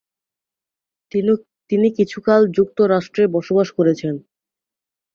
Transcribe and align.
তিনি 1.69 1.87
কিছুকাল 1.97 2.41
যুক্তরাষ্ট্রে 2.57 3.23
বসবাস 3.35 3.67
করেছেন। 3.77 4.15